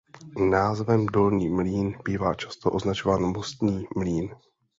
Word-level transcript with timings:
Názvem 0.49 1.05
Dolní 1.05 1.49
mlýn 1.49 1.97
bývá 2.05 2.33
často 2.33 2.71
označován 2.71 3.21
Mostní 3.21 3.87
mlýn. 3.95 4.35